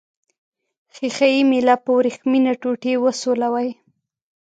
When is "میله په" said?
1.51-1.89